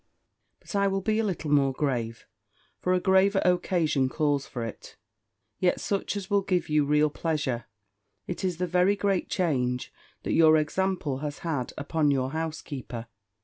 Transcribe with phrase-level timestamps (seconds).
[0.61, 2.25] "But I will be a little more grave;
[2.79, 4.95] for a graver occasion calls for it,
[5.59, 7.65] yet such as will give you real pleasure.
[8.25, 9.93] It is the very great change
[10.23, 13.05] that your example has had upon your housekeeper.